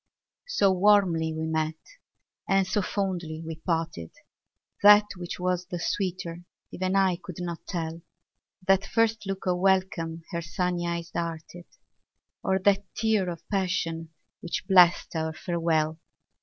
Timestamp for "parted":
3.57-4.09